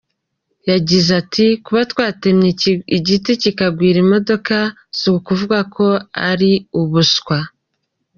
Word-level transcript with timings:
Yagize 0.69 1.09
ati: 1.21 1.45
“Kuba 1.65 1.81
twatemye 1.91 2.49
igiti 2.97 3.31
kikagwira 3.41 3.97
imodoka 4.05 4.55
si 4.97 5.05
ukuvuga 5.17 5.59
ko 5.75 5.87
ari 6.29 6.51
ubuswa. 6.81 7.37